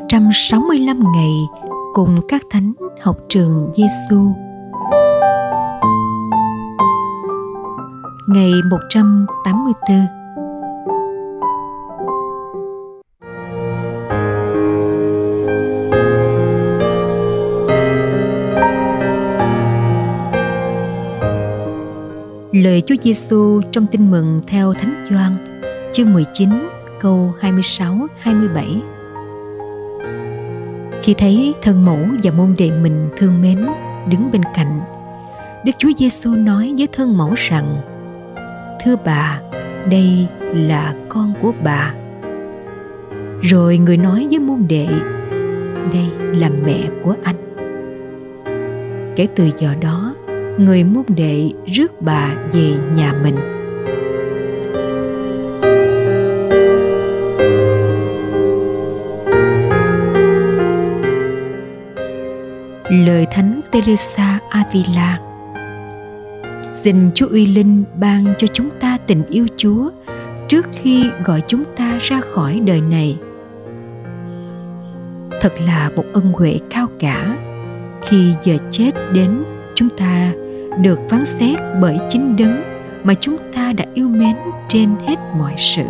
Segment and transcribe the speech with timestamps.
[0.00, 1.32] 365 ngày
[1.92, 4.32] cùng các thánh học trường Giêsu.
[8.28, 10.06] Ngày 184
[22.52, 25.60] Lời Chúa Giêsu trong Tin mừng theo Thánh Gioan,
[25.92, 26.50] chương 19,
[27.00, 28.82] câu 26 27.
[31.02, 33.66] Khi thấy thân mẫu và môn đệ mình thương mến
[34.10, 34.80] đứng bên cạnh,
[35.64, 37.76] Đức Chúa Giêsu nói với thân mẫu rằng:
[38.84, 39.40] "Thưa bà,
[39.90, 41.94] đây là con của bà."
[43.42, 44.88] Rồi người nói với môn đệ:
[45.92, 47.36] "Đây là mẹ của anh."
[49.16, 50.14] Kể từ giờ đó,
[50.58, 53.55] người môn đệ rước bà về nhà mình
[63.76, 65.20] Teresa Avila.
[66.72, 69.90] Xin Chúa uy linh ban cho chúng ta tình yêu Chúa
[70.48, 73.18] trước khi gọi chúng ta ra khỏi đời này.
[75.40, 77.36] Thật là một ân huệ cao cả.
[78.02, 80.32] Khi giờ chết đến, chúng ta
[80.80, 82.62] được phán xét bởi chính đấng
[83.04, 84.36] mà chúng ta đã yêu mến
[84.68, 85.84] trên hết mọi sự.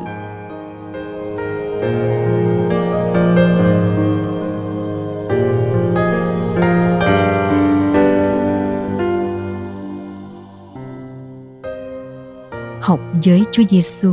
[12.86, 14.12] Học với Chúa Giêsu.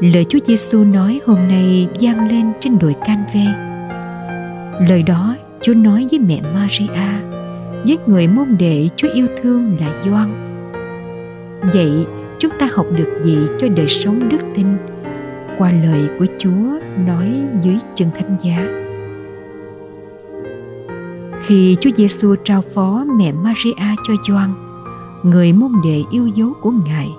[0.00, 3.46] Lời Chúa Giêsu nói hôm nay vang lên trên đồi Canvê.
[4.88, 7.08] Lời đó Chúa nói với mẹ Maria
[7.86, 10.34] với người môn đệ Chúa yêu thương là Gioan.
[11.72, 12.06] Vậy
[12.38, 14.66] chúng ta học được gì cho đời sống đức tin
[15.58, 18.66] qua lời của Chúa nói dưới chân thánh giá?
[21.46, 24.61] Khi Chúa Giêsu trao phó mẹ Maria cho Gioan,
[25.22, 27.10] người môn đệ yêu dấu của Ngài,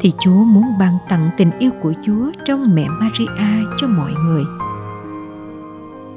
[0.00, 4.44] thì Chúa muốn ban tặng tình yêu của Chúa trong mẹ Maria cho mọi người.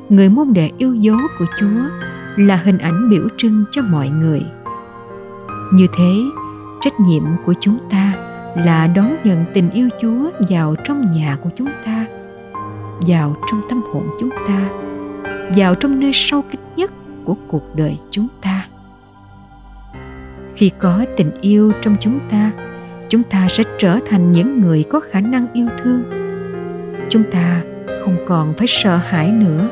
[0.10, 1.82] Người môn đệ yêu dấu của Chúa
[2.36, 4.42] là hình ảnh biểu trưng cho mọi người.
[5.74, 6.24] Như thế
[6.82, 8.14] trách nhiệm của chúng ta
[8.56, 12.06] là đón nhận tình yêu chúa vào trong nhà của chúng ta
[13.08, 14.70] vào trong tâm hồn chúng ta
[15.56, 16.92] vào trong nơi sâu kín nhất
[17.26, 18.55] của cuộc đời chúng ta
[20.56, 22.52] khi có tình yêu trong chúng ta
[23.10, 26.04] chúng ta sẽ trở thành những người có khả năng yêu thương.
[27.10, 27.62] Chúng ta
[28.02, 29.70] không còn phải sợ hãi nữa.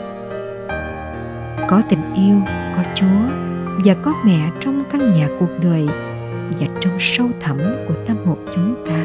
[1.67, 2.35] Có tình yêu,
[2.75, 3.05] có chúa
[3.85, 5.88] và có mẹ trong căn nhà cuộc đời
[6.59, 7.57] và trong sâu thẳm
[7.88, 9.03] của tâm hồn chúng ta,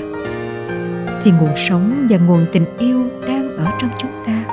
[1.25, 4.45] thì nguồn sống và nguồn tình yêu đang ở trong chúng ta.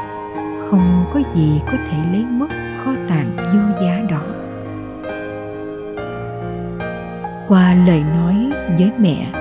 [0.69, 2.47] Không có gì có thể lấy mất
[2.83, 4.44] kho tàng vô giá đó
[7.47, 8.35] qua lời nói
[8.77, 9.31] với mẹ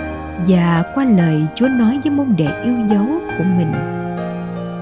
[0.48, 3.06] và qua lời chúa nói với môn đệ yêu dấu
[3.38, 3.72] của mình.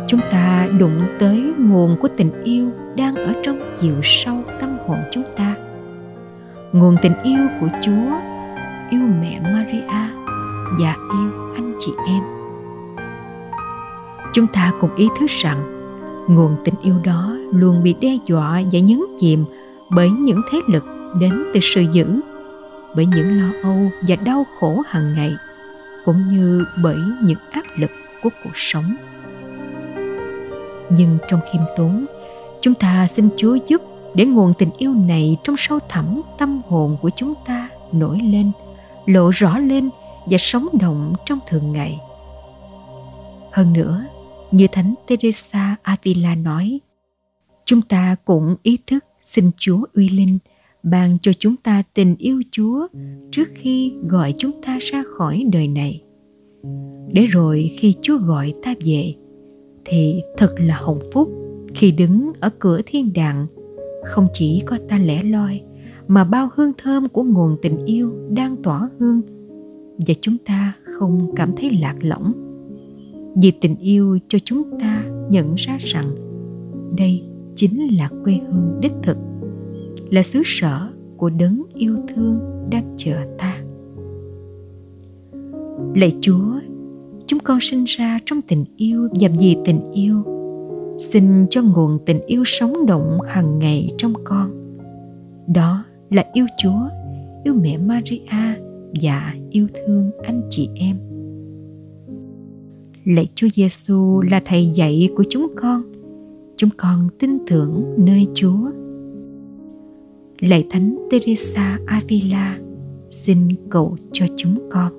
[0.07, 4.99] Chúng ta đụng tới nguồn của tình yêu đang ở trong chiều sâu tâm hồn
[5.11, 5.55] chúng ta.
[6.73, 8.13] Nguồn tình yêu của chúa,
[8.91, 9.87] yêu mẹ maria
[10.81, 12.23] và yêu anh chị em.
[14.33, 15.63] Chúng ta cùng ý thức rằng
[16.29, 19.45] nguồn tình yêu đó luôn bị đe dọa và nhấn chìm
[19.91, 20.85] bởi những thế lực
[21.21, 22.21] đến từ sự dữ
[22.97, 25.33] bởi những lo âu và đau khổ hàng ngày,
[26.05, 27.91] cũng như bởi những áp lực
[28.23, 28.97] của cuộc sống.
[30.91, 32.07] Nhưng trong khiêm tốn,
[32.61, 33.83] chúng ta xin chúa giúp
[34.15, 38.53] để nguồn tình yêu này trong sâu thẳm tâm hồn của chúng ta nổi lên,
[39.07, 39.91] lộ rõ lên
[40.27, 42.01] và sống động trong thường ngày.
[43.53, 44.05] Hơn nữa,
[44.51, 46.81] như thánh teresa avila nói,
[47.65, 50.39] chúng ta cũng ý thức xin chúa uy linh
[50.83, 52.89] ban cho chúng ta tình yêu chúa
[53.31, 56.03] trước khi gọi chúng ta ra khỏi đời này.
[57.13, 59.15] Để rồi khi chúa gọi ta về,
[59.85, 61.29] thì thật là hồng phúc
[61.75, 63.47] khi đứng ở cửa thiên đàng.
[64.05, 65.61] Không chỉ có ta lẻ loi,
[66.09, 69.21] mà bao hương thơm của nguồn tình yêu đang tỏa hương,
[70.07, 72.33] và chúng ta không cảm thấy lạc lõng.
[73.37, 76.15] Vì tình yêu cho chúng ta nhận ra rằng
[76.97, 77.23] đây
[77.57, 79.17] chính là quê hương đích thực
[80.13, 83.59] là xứ sở của đấng yêu thương đang chờ ta
[85.95, 86.61] lạy chúa,
[87.27, 90.23] chúng con sinh ra trong tình yêu và vì tình yêu,
[91.01, 94.77] xin cho nguồn tình yêu sống động hàng ngày trong con
[95.55, 96.89] đó là yêu chúa,
[97.45, 98.27] yêu mẹ maria
[99.01, 100.97] và yêu thương anh chị em
[103.05, 105.83] lạy Chúa Giêsu là thầy dạy của chúng con.
[106.57, 108.82] Chúng con tin tưởng nơi Chúa.
[110.43, 112.59] Lạy Thánh Teresa Avila,
[113.11, 113.39] xin
[113.71, 114.93] cầu cho chúng con.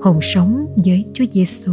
[0.00, 1.72] hồn sống với Chúa Giêsu.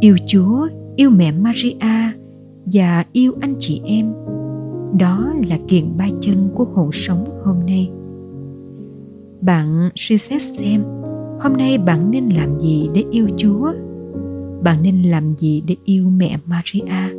[0.00, 1.76] Yêu Chúa, yêu mẹ Maria
[2.66, 4.12] và yêu anh chị em.
[4.98, 7.90] Đó là kiền ba chân của hồn sống hôm nay.
[9.40, 10.84] Bạn suy xét xem,
[11.40, 13.72] hôm nay bạn nên làm gì để yêu Chúa?
[14.62, 17.16] Bạn nên làm gì để yêu mẹ Maria?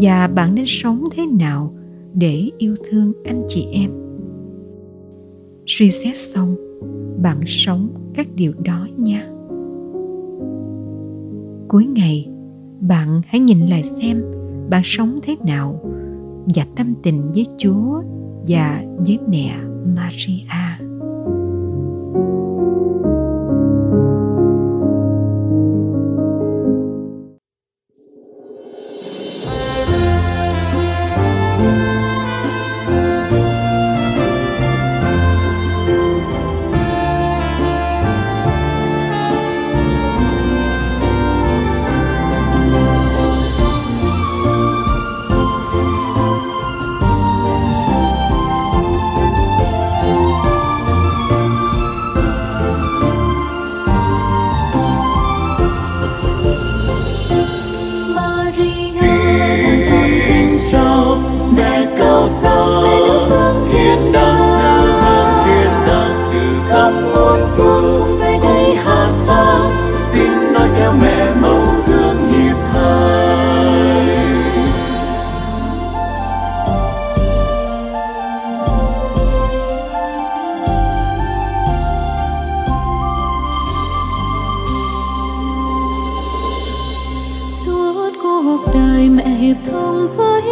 [0.00, 1.74] Và bạn nên sống thế nào
[2.14, 3.90] để yêu thương anh chị em?
[5.66, 6.56] Suy xét xong,
[7.22, 9.28] bạn sống các điều đó nha
[11.68, 12.28] cuối ngày
[12.80, 14.22] bạn hãy nhìn lại xem
[14.70, 15.80] bạn sống thế nào
[16.54, 18.02] và tâm tình với chúa
[18.48, 19.56] và với mẹ
[19.96, 20.67] maria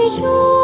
[0.08, 0.55] 树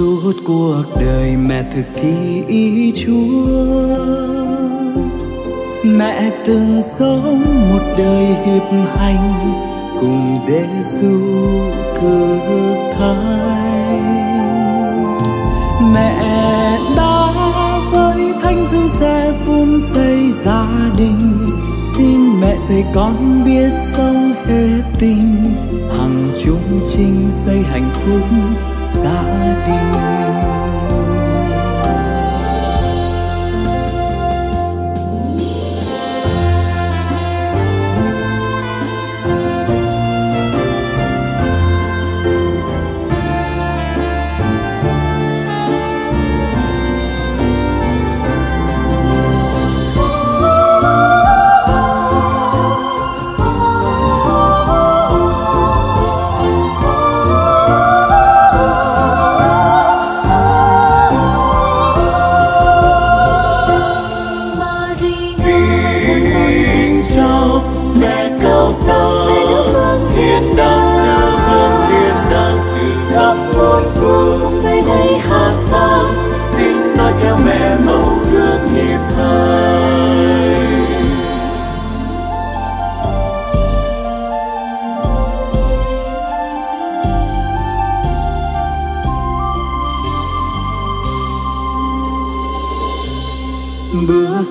[0.00, 3.94] suốt cuộc đời mẹ thực thi ý chúa.
[5.84, 8.62] Mẹ từng sống một đời hiệp
[8.96, 9.52] hành
[10.00, 11.18] cùng Giêsu
[12.00, 12.38] cứu
[12.98, 14.00] thái.
[15.94, 17.26] Mẹ đã
[17.92, 20.66] với thánh du xe phun xây gia
[20.98, 21.50] đình.
[21.96, 25.54] Xin mẹ dạy con biết sống hết tình.
[25.98, 28.22] Hằng chung trinh xây hạnh phúc
[29.02, 29.22] gia
[29.66, 30.29] đình.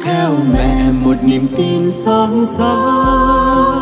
[0.04, 3.80] Theo mẹ một niềm tin son sáng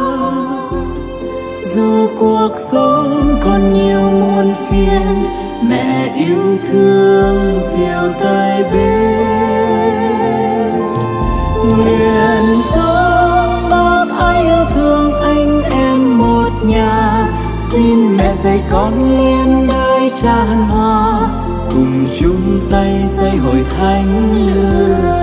[1.78, 5.24] dù cuộc sống còn nhiều muôn phiền,
[5.70, 9.08] mẹ yêu thương dìu tay bên.
[11.64, 17.28] Nguyện sống bác ai yêu thương anh em một nhà.
[17.72, 21.30] Xin mẹ dạy con liên đới tràn hoa
[21.70, 25.17] cùng chung tay xây hội thánh lửa